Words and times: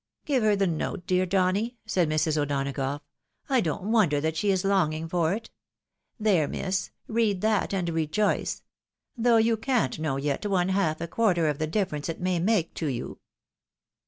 "Give 0.25 0.41
her 0.41 0.55
the 0.55 0.65
note, 0.65 1.05
dear 1.05 1.27
Donny," 1.27 1.77
said 1.85 2.09
Mrs. 2.09 2.35
O'Donagough;" 2.35 3.01
I 3.51 3.61
don't 3.61 3.91
wonder 3.91 4.19
that 4.19 4.35
she 4.35 4.49
is 4.49 4.65
longing 4.65 5.07
for 5.07 5.31
it. 5.35 5.51
There, 6.19 6.47
miss! 6.47 6.89
read 7.07 7.41
that, 7.41 7.71
and 7.71 7.87
rejoice— 7.87 8.63
^though 9.21 9.43
you 9.43 9.57
can't 9.57 9.99
know 9.99 10.17
yet 10.17 10.43
one 10.47 10.69
half 10.69 11.01
a 11.01 11.07
quarter 11.07 11.47
of 11.49 11.59
the 11.59 11.67
difference 11.67 12.09
it 12.09 12.19
may 12.19 12.39
make 12.39 12.73
to 12.73 12.87
you." 12.87 13.19